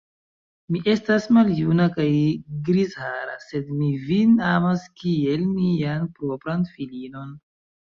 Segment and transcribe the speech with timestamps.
[0.75, 2.07] Mi estas maljuna kaj
[2.71, 7.33] grizhara, sed mi vin amas kiel mian propran filinon.